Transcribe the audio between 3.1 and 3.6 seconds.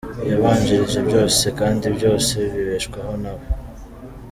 na we.